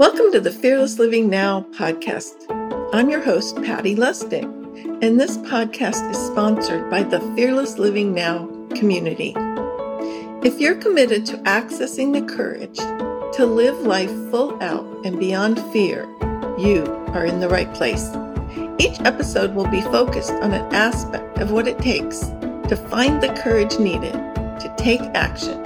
[0.00, 2.46] Welcome to the Fearless Living Now podcast.
[2.94, 4.44] I'm your host, Patti Lustig,
[5.02, 9.34] and this podcast is sponsored by the Fearless Living Now community.
[10.42, 12.78] If you're committed to accessing the courage
[13.36, 16.08] to live life full out and beyond fear,
[16.56, 18.08] you are in the right place.
[18.78, 23.34] Each episode will be focused on an aspect of what it takes to find the
[23.34, 25.60] courage needed to take action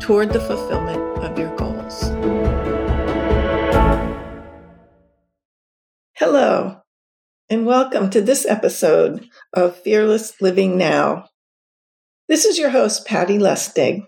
[0.00, 2.10] toward the fulfillment of your goals.
[6.32, 6.76] Hello,
[7.48, 11.24] and welcome to this episode of Fearless Living Now.
[12.28, 14.06] This is your host, Patti Lustig.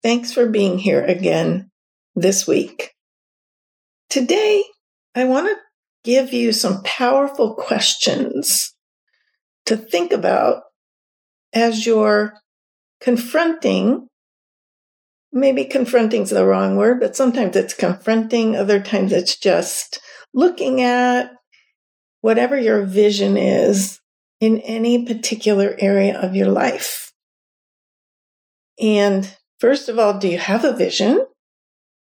[0.00, 1.72] Thanks for being here again
[2.14, 2.92] this week.
[4.08, 4.62] Today,
[5.16, 5.56] I want to
[6.04, 8.72] give you some powerful questions
[9.66, 10.62] to think about
[11.52, 12.34] as you're
[13.00, 14.06] confronting.
[15.32, 19.98] Maybe confronting is the wrong word, but sometimes it's confronting, other times it's just
[20.32, 21.32] looking at
[22.24, 24.00] whatever your vision is
[24.40, 27.12] in any particular area of your life.
[28.80, 29.30] And
[29.60, 31.26] first of all, do you have a vision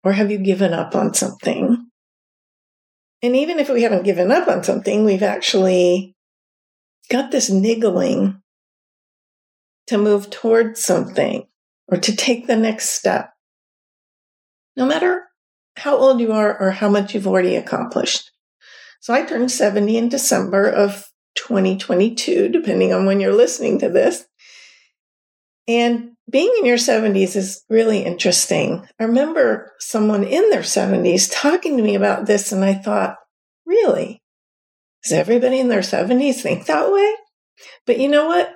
[0.01, 1.89] or have you given up on something?
[3.21, 6.15] And even if we haven't given up on something, we've actually
[7.09, 8.41] got this niggling
[9.87, 11.47] to move towards something
[11.89, 13.33] or to take the next step.
[14.77, 15.25] No matter
[15.75, 18.29] how old you are or how much you've already accomplished.
[19.03, 24.25] So I turned 70 in December of 2022, depending on when you're listening to this.
[25.67, 28.87] And being in your 70s is really interesting.
[28.97, 33.17] I remember someone in their 70s talking to me about this, and I thought,
[33.65, 34.21] really?
[35.03, 37.13] Does everybody in their 70s think that way?
[37.85, 38.55] But you know what?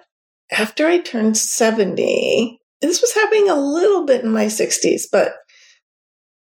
[0.50, 5.34] After I turned 70, this was happening a little bit in my 60s, but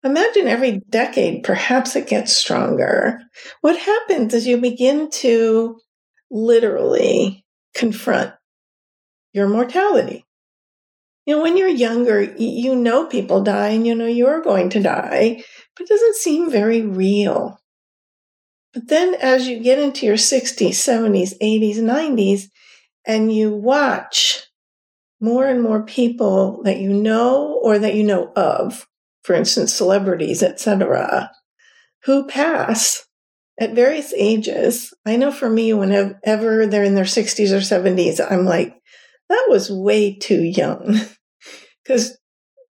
[0.03, 3.19] Imagine every decade, perhaps it gets stronger.
[3.61, 5.79] What happens is you begin to
[6.31, 8.33] literally confront
[9.33, 10.25] your mortality.
[11.25, 14.81] You know, when you're younger, you know people die and you know you're going to
[14.81, 15.43] die,
[15.75, 17.59] but it doesn't seem very real.
[18.73, 22.49] But then as you get into your 60s, 70s, 80s, 90s,
[23.05, 24.47] and you watch
[25.19, 28.87] more and more people that you know or that you know of
[29.23, 31.31] for instance, celebrities, etc.,
[32.03, 33.05] who pass
[33.59, 34.93] at various ages.
[35.05, 38.75] I know for me, whenever they're in their 60s or 70s, I'm like,
[39.29, 40.99] that was way too young
[41.83, 42.17] because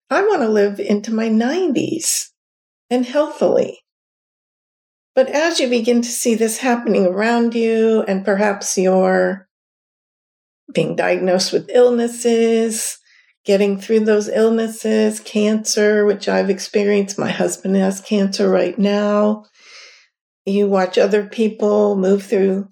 [0.09, 2.27] I want to live into my 90s
[2.89, 3.79] and healthily.
[5.15, 9.47] But as you begin to see this happening around you, and perhaps you're
[10.73, 12.97] being diagnosed with illnesses,
[13.45, 17.17] getting through those illnesses, cancer, which I've experienced.
[17.17, 19.45] My husband has cancer right now.
[20.45, 22.67] You watch other people move through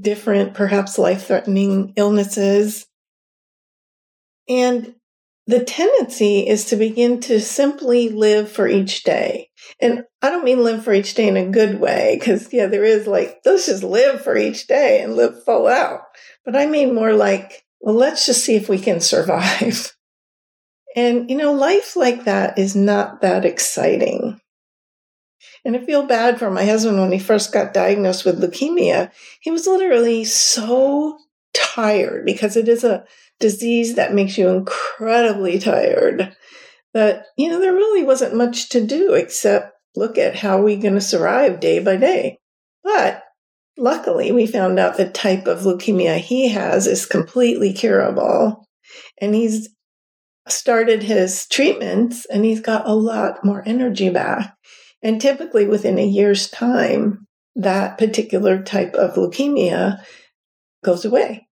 [0.00, 2.86] different, perhaps life threatening illnesses.
[4.48, 4.94] And
[5.46, 9.50] the tendency is to begin to simply live for each day.
[9.80, 12.84] And I don't mean live for each day in a good way, because, yeah, there
[12.84, 16.00] is like, let's just live for each day and live full out.
[16.44, 19.94] But I mean more like, well, let's just see if we can survive.
[20.96, 24.40] And, you know, life like that is not that exciting.
[25.64, 29.10] And I feel bad for my husband when he first got diagnosed with leukemia.
[29.40, 31.18] He was literally so
[31.52, 33.04] tired because it is a
[33.40, 36.36] disease that makes you incredibly tired
[36.92, 40.94] that, you know, there really wasn't much to do except look at how we're going
[40.94, 42.38] to survive day by day.
[42.82, 43.24] But
[43.76, 48.64] luckily, we found out the type of leukemia he has is completely curable.
[49.20, 49.70] And he's
[50.48, 54.54] started his treatments and he's got a lot more energy back.
[55.02, 60.02] And typically within a year's time, that particular type of leukemia
[60.84, 61.46] goes away.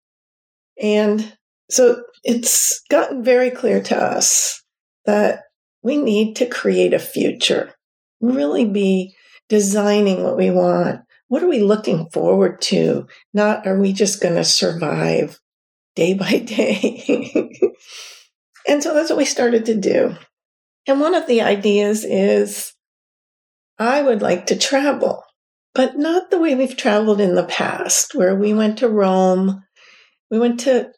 [0.82, 1.38] And
[1.70, 4.62] so it's gotten very clear to us
[5.06, 5.44] that
[5.84, 7.74] we need to create a future,
[8.20, 9.16] really be
[9.50, 11.02] designing what we want.
[11.28, 13.08] What are we looking forward to?
[13.34, 15.40] Not are we just going to survive
[15.96, 17.52] day by day?
[18.68, 20.16] And so that's what we started to do.
[20.88, 22.74] And one of the ideas is
[23.78, 25.24] I would like to travel,
[25.74, 29.64] but not the way we've traveled in the past, where we went to Rome.
[30.30, 30.92] We went to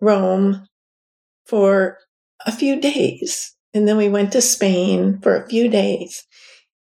[0.00, 0.66] Rome
[1.46, 1.98] for
[2.46, 6.22] a few days, and then we went to Spain for a few days,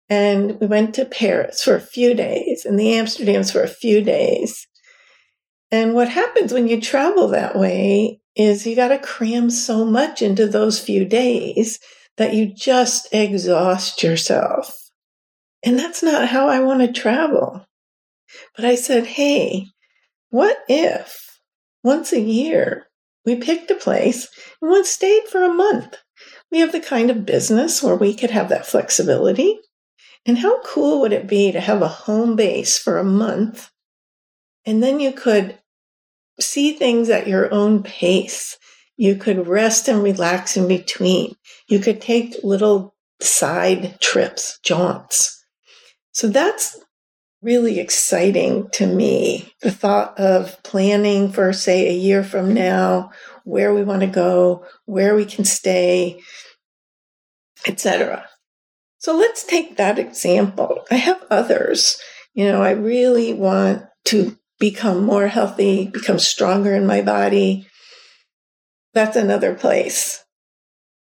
[0.09, 4.01] and we went to Paris for a few days, and the Amsterdams for a few
[4.01, 4.65] days.
[5.71, 10.21] And what happens when you travel that way is you got to cram so much
[10.21, 11.77] into those few days
[12.15, 14.73] that you just exhaust yourself.
[15.61, 17.65] And that's not how I want to travel.
[18.55, 19.65] But I said, hey,
[20.29, 21.41] what if
[21.83, 22.87] once a year
[23.25, 24.29] we picked a place
[24.61, 25.97] and once stayed for a month?
[26.49, 29.59] We have the kind of business where we could have that flexibility.
[30.25, 33.69] And how cool would it be to have a home base for a month?
[34.65, 35.59] And then you could
[36.39, 38.57] see things at your own pace.
[38.97, 41.35] You could rest and relax in between.
[41.67, 45.43] You could take little side trips, jaunts.
[46.11, 46.77] So that's
[47.41, 49.53] really exciting to me.
[49.61, 53.11] The thought of planning for, say, a year from now,
[53.45, 56.21] where we want to go, where we can stay,
[57.65, 58.25] etc.
[58.97, 60.83] So let's take that example.
[60.91, 61.97] I have others.
[62.33, 67.67] You know, I really want to become more healthy, become stronger in my body.
[68.93, 70.23] That's another place.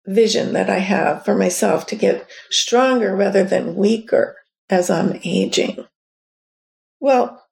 [0.07, 4.37] Vision that I have for myself to get stronger rather than weaker
[4.69, 5.87] as I'm aging.
[7.01, 7.43] Well,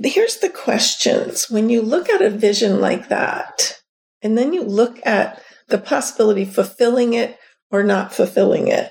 [0.00, 1.48] here's the questions.
[1.48, 3.80] When you look at a vision like that,
[4.22, 7.38] and then you look at the possibility fulfilling it
[7.70, 8.90] or not fulfilling it,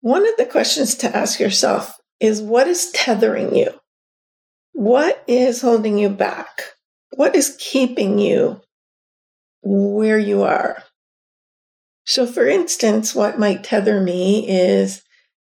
[0.00, 3.70] one of the questions to ask yourself is what is tethering you?
[4.72, 6.62] What is holding you back?
[7.10, 8.60] What is keeping you
[9.62, 10.82] where you are?
[12.04, 15.02] So, for instance, what might tether me is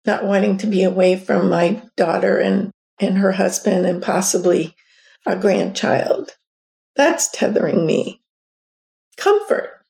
[0.06, 4.75] not wanting to be away from my daughter and and her husband and possibly
[5.26, 6.31] a grandchild.
[6.94, 8.23] That's tethering me.
[9.17, 9.85] Comfort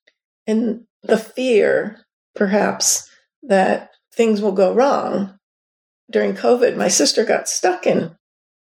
[0.46, 2.00] and the fear,
[2.34, 3.10] perhaps,
[3.42, 5.38] that things will go wrong.
[6.10, 8.16] During COVID, my sister got stuck in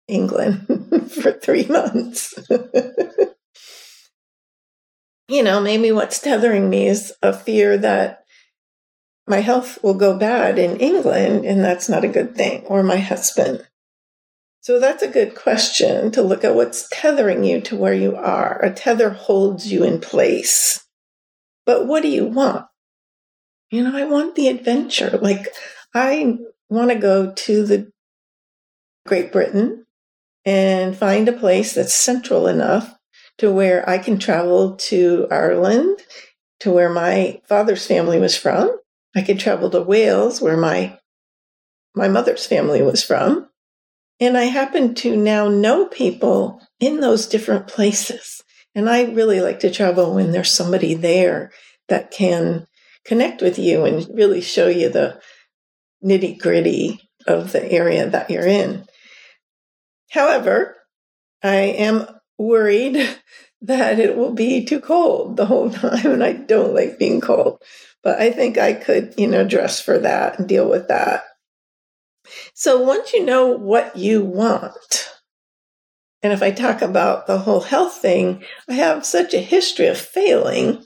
[0.08, 0.67] England
[1.23, 2.35] for three months.
[5.29, 8.25] you know, maybe what's tethering me is a fear that
[9.26, 12.99] my health will go bad in England, and that's not a good thing, or my
[12.99, 13.67] husband.
[14.61, 18.61] So that's a good question to look at what's tethering you to where you are.
[18.64, 20.85] A tether holds you in place.
[21.64, 22.67] But what do you want?
[23.70, 25.19] You know, I want the adventure.
[25.20, 25.47] Like,
[25.94, 26.38] I
[26.69, 27.93] want to go to the
[29.06, 29.85] Great Britain
[30.46, 32.94] and find a place that's central enough
[33.38, 35.98] to where I can travel to Ireland,
[36.60, 38.75] to where my father's family was from.
[39.14, 40.98] I could travel to Wales, where my
[41.94, 43.48] my mother's family was from.
[44.20, 48.43] And I happen to now know people in those different places.
[48.75, 51.50] And I really like to travel when there's somebody there
[51.88, 52.66] that can
[53.06, 55.20] connect with you and really show you the
[56.04, 58.84] nitty gritty of the area that you're in.
[60.11, 60.76] However,
[61.43, 62.06] I am
[62.38, 62.97] worried
[63.62, 67.62] that it will be too cold the whole time, and I don't like being cold.
[68.03, 71.25] But I think I could, you know, dress for that and deal with that.
[72.55, 75.11] So once you know what you want,
[76.23, 79.99] and if I talk about the whole health thing, I have such a history of
[79.99, 80.85] failing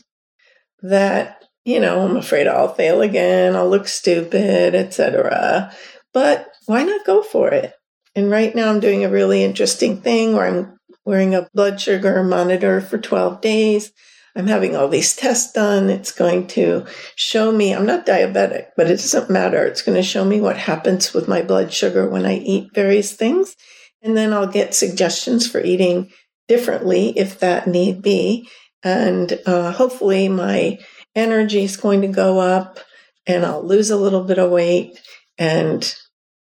[0.83, 5.73] that, you know, I'm afraid I'll fail again, I'll look stupid, etc.
[6.13, 7.73] But why not go for it?
[8.15, 12.23] And right now I'm doing a really interesting thing where I'm wearing a blood sugar
[12.23, 13.93] monitor for 12 days.
[14.37, 15.91] I'm having all these tests done.
[15.91, 16.87] It's going to
[17.17, 19.65] show me, I'm not diabetic, but it doesn't matter.
[19.65, 23.13] It's going to show me what happens with my blood sugar when I eat various
[23.13, 23.57] things.
[24.03, 26.11] And then I'll get suggestions for eating
[26.49, 28.49] differently if that need be.
[28.83, 30.79] And uh, hopefully my
[31.15, 32.79] energy is going to go up
[33.27, 35.01] and I'll lose a little bit of weight
[35.39, 35.95] and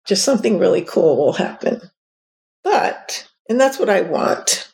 [0.07, 1.81] just something really cool will happen.
[2.63, 4.71] But, and that's what I want.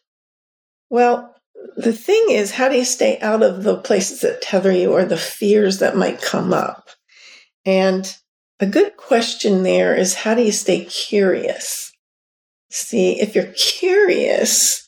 [0.89, 1.35] Well,
[1.75, 5.05] the thing is, how do you stay out of the places that tether you or
[5.05, 6.89] the fears that might come up?
[7.65, 8.15] And
[8.59, 11.91] a good question there is how do you stay curious?
[12.69, 14.82] See, if you're curious,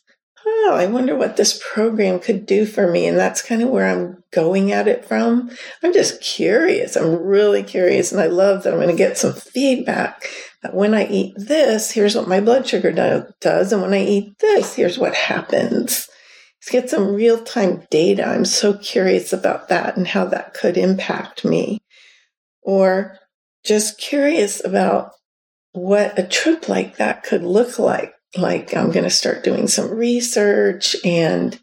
[0.45, 3.07] oh, I wonder what this program could do for me.
[3.07, 5.49] And that's kind of where I'm going at it from.
[5.83, 6.95] I'm just curious.
[6.95, 8.11] I'm really curious.
[8.11, 10.27] And I love that I'm going to get some feedback
[10.61, 13.71] that when I eat this, here's what my blood sugar do- does.
[13.71, 16.07] And when I eat this, here's what happens
[16.65, 18.25] Let's get some real time data.
[18.25, 21.77] I'm so curious about that and how that could impact me.
[22.63, 23.19] Or
[23.63, 25.11] just curious about
[25.73, 28.14] what a trip like that could look like.
[28.37, 31.59] Like, I'm going to start doing some research and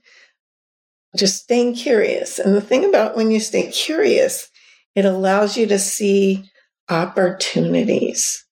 [1.17, 2.39] just staying curious.
[2.39, 4.49] And the thing about when you stay curious,
[4.95, 6.45] it allows you to see
[6.89, 8.45] opportunities.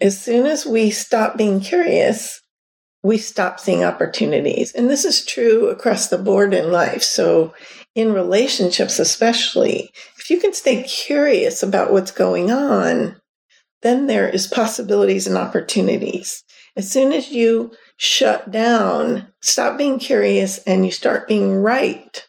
[0.00, 2.40] As soon as we stop being curious,
[3.02, 4.72] we stop seeing opportunities.
[4.72, 7.02] And this is true across the board in life.
[7.02, 7.54] So,
[7.94, 13.16] in relationships, especially, if you can stay curious about what's going on,
[13.82, 16.42] then there is possibilities and opportunities.
[16.76, 22.26] As soon as you shut down, stop being curious, and you start being right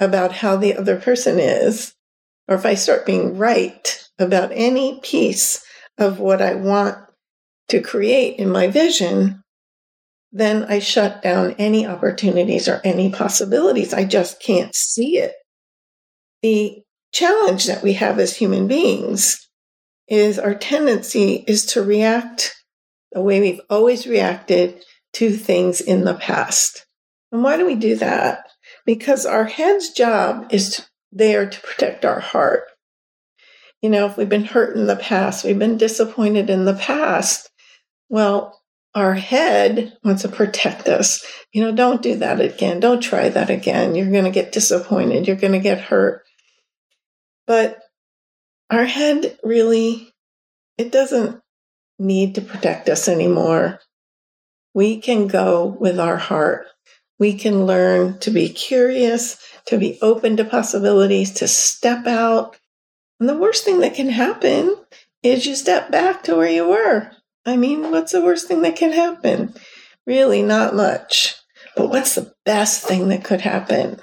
[0.00, 1.94] about how the other person is,
[2.48, 5.64] or if I start being right about any piece
[5.98, 6.98] of what I want
[7.68, 9.42] to create in my vision,
[10.32, 13.94] then I shut down any opportunities or any possibilities.
[13.94, 15.32] I just can't see it.
[16.42, 19.48] The challenge that we have as human beings
[20.08, 22.54] is our tendency is to react
[23.12, 24.82] the way we've always reacted
[25.14, 26.86] to things in the past.
[27.32, 28.48] And why do we do that?
[28.84, 32.64] Because our head's job is there to protect our heart.
[33.82, 37.50] You know, if we've been hurt in the past, we've been disappointed in the past,
[38.08, 38.60] well,
[38.94, 41.24] our head wants to protect us.
[41.52, 42.80] You know, don't do that again.
[42.80, 43.94] Don't try that again.
[43.94, 45.26] You're going to get disappointed.
[45.26, 46.22] You're going to get hurt.
[47.46, 47.78] But
[48.70, 50.12] our head really,
[50.78, 51.40] it doesn't
[51.98, 53.80] need to protect us anymore.
[54.74, 56.66] We can go with our heart.
[57.18, 62.56] We can learn to be curious, to be open to possibilities, to step out.
[63.18, 64.76] And the worst thing that can happen
[65.22, 67.10] is you step back to where you were.
[67.46, 69.54] I mean, what's the worst thing that can happen?
[70.06, 71.36] Really, not much.
[71.76, 74.00] But what's the best thing that could happen?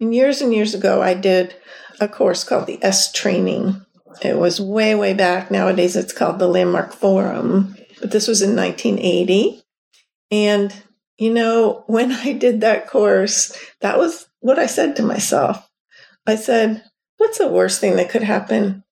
[0.00, 1.54] And years and years ago, I did
[2.00, 3.84] a course called the est Training.
[4.22, 5.50] It was way, way back.
[5.50, 7.76] Nowadays, it's called the Landmark Forum.
[8.00, 9.62] But this was in 1980.
[10.30, 10.74] And,
[11.18, 15.68] you know, when I did that course, that was what I said to myself.
[16.26, 16.84] I said,
[17.16, 18.82] What's the worst thing that could happen?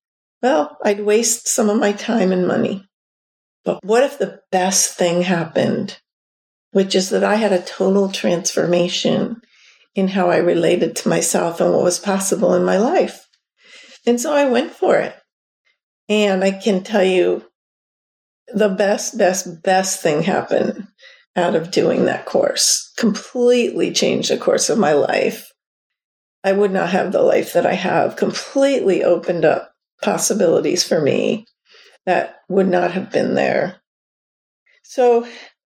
[0.42, 2.86] Well, I'd waste some of my time and money.
[3.64, 5.98] But what if the best thing happened,
[6.70, 9.42] which is that I had a total transformation
[9.94, 13.28] in how I related to myself and what was possible in my life.
[14.06, 15.14] And so I went for it.
[16.08, 17.44] And I can tell you
[18.48, 20.88] the best, best, best thing happened
[21.36, 22.92] out of doing that course.
[22.96, 25.52] Completely changed the course of my life.
[26.42, 31.46] I would not have the life that I have, completely opened up possibilities for me
[32.06, 33.80] that would not have been there.
[34.82, 35.26] So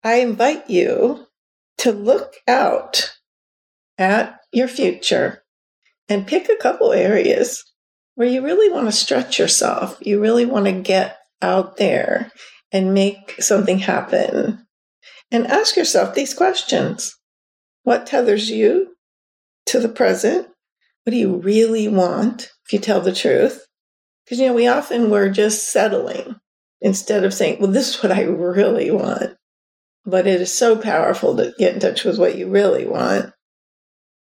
[0.02, 1.26] I invite you
[1.78, 3.14] to look out
[3.99, 5.45] at your future
[6.09, 7.64] and pick a couple areas
[8.14, 9.99] where you really want to stretch yourself.
[10.00, 12.33] You really want to get out there
[12.73, 14.66] and make something happen.
[15.30, 17.14] And ask yourself these questions
[17.83, 18.94] What tethers you
[19.66, 20.49] to the present?
[21.04, 23.66] What do you really want if you tell the truth?
[24.25, 26.37] Because, you know, we often were just settling
[26.80, 29.37] instead of saying, well, this is what I really want.
[30.06, 33.35] But it is so powerful to get in touch with what you really want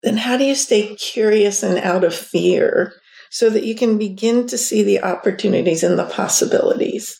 [0.02, 2.92] then how do you stay curious and out of fear
[3.32, 7.18] so that you can begin to see the opportunities and the possibilities?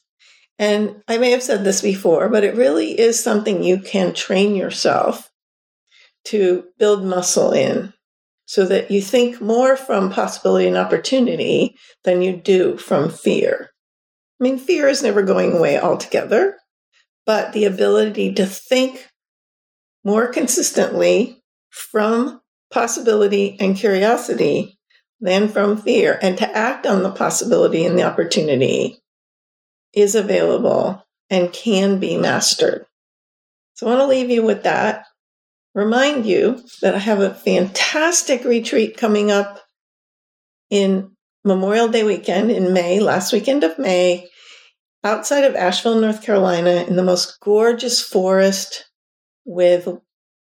[0.59, 4.55] And I may have said this before, but it really is something you can train
[4.55, 5.31] yourself
[6.27, 7.95] to build muscle in
[8.45, 13.71] so that you think more from possibility and opportunity than you do from fear.
[14.39, 16.59] I mean, fear is never going away altogether,
[17.25, 19.09] but the ability to think
[20.05, 22.41] more consistently from
[22.71, 24.79] possibility and curiosity
[25.23, 28.99] than from fear, and to act on the possibility and the opportunity
[29.95, 32.85] is available and can be mastered.
[33.75, 35.07] So I want to leave you with that.
[35.75, 39.61] Remind you that I have a fantastic retreat coming up
[40.69, 41.13] in
[41.45, 44.29] Memorial Day weekend in May, last weekend of May,
[45.05, 48.91] outside of Asheville, North Carolina, in the most gorgeous forest
[49.45, 49.89] with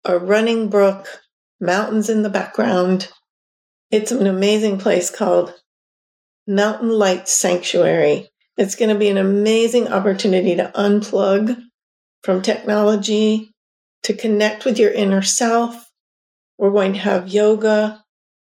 [0.05, 1.07] a running brook
[1.61, 3.09] mountains in the background.
[3.93, 5.53] It's an amazing place called
[6.47, 8.31] Mountain Light Sanctuary.
[8.57, 11.63] It's going to be an amazing opportunity to unplug
[12.23, 13.53] from technology,
[14.05, 15.91] to connect with your inner self.
[16.57, 18.03] We're going to have yoga.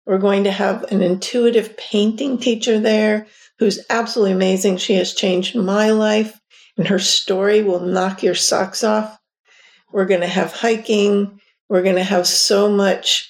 [0.06, 3.28] We're going to have an intuitive painting teacher there
[3.60, 4.78] who's absolutely amazing.
[4.78, 6.40] She has changed my life,
[6.78, 9.20] and her story will knock your socks off.
[9.92, 11.42] We're going to have hiking.
[11.68, 13.30] We're going to have so much